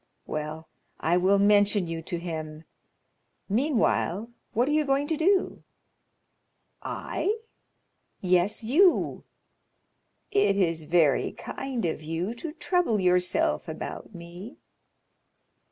"Well, 0.25 0.67
I 0.99 1.15
will 1.17 1.37
mention 1.37 1.85
you 1.85 2.01
to 2.01 2.17
him. 2.17 2.63
Meanwhile, 3.47 4.31
what 4.51 4.67
are 4.67 4.71
you 4.71 4.83
going 4.83 5.05
to 5.05 5.15
do?" 5.15 5.61
"I?" 6.81 7.37
"Yes, 8.19 8.63
you." 8.63 9.25
"It 10.31 10.57
is 10.57 10.85
very 10.85 11.33
kind 11.33 11.85
of 11.85 12.01
you 12.01 12.33
to 12.33 12.51
trouble 12.53 12.99
yourself 12.99 13.67
about 13.67 14.15
me." 14.15 14.57